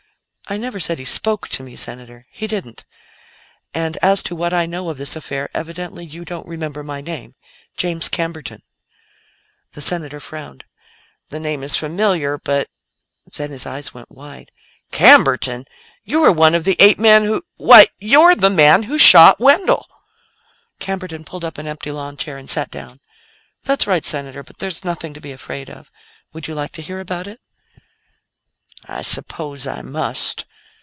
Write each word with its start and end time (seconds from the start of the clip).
"I 0.47 0.57
never 0.57 0.81
said 0.81 0.99
he 0.99 1.05
spoke 1.05 1.47
to 1.47 1.63
me, 1.63 1.77
Senator; 1.77 2.27
he 2.29 2.45
didn't. 2.45 2.83
And 3.73 3.95
as 4.01 4.21
to 4.23 4.35
what 4.35 4.51
I 4.53 4.65
know 4.65 4.89
of 4.89 4.97
this 4.97 5.15
affair, 5.15 5.49
evidently 5.53 6.03
you 6.05 6.25
don't 6.25 6.45
remember 6.45 6.83
my 6.83 6.99
name. 6.99 7.35
James 7.77 8.09
Camberton." 8.09 8.61
The 9.71 9.79
Senator 9.81 10.19
frowned. 10.19 10.65
"The 11.29 11.39
name 11.39 11.63
is 11.63 11.77
familiar, 11.77 12.37
but" 12.37 12.69
Then 13.37 13.51
his 13.51 13.65
eyes 13.65 13.93
went 13.93 14.11
wide. 14.11 14.51
"Camberton! 14.91 15.67
You 16.03 16.19
were 16.19 16.33
one 16.33 16.53
of 16.53 16.65
the 16.65 16.75
eight 16.79 16.99
men 16.99 17.23
who 17.23 17.45
Why, 17.55 17.87
you're 17.97 18.35
the 18.35 18.49
man 18.49 18.83
who 18.83 18.97
shot 18.99 19.39
Wendell!" 19.39 19.87
Camberton 20.81 21.23
pulled 21.23 21.45
up 21.45 21.59
an 21.59 21.67
empty 21.67 21.91
lawnchair 21.91 22.37
and 22.37 22.49
sat 22.49 22.69
down. 22.69 22.99
"That's 23.63 23.87
right, 23.87 24.03
Senator; 24.03 24.43
but 24.43 24.57
there's 24.59 24.83
nothing 24.83 25.13
to 25.13 25.21
be 25.21 25.31
afraid 25.31 25.69
of. 25.69 25.89
Would 26.33 26.49
you 26.49 26.55
like 26.55 26.73
to 26.73 26.81
hear 26.81 26.99
about 26.99 27.25
it?" 27.25 27.39
"I 28.87 29.03
suppose 29.03 29.67
I 29.67 29.83
must." 29.83 30.45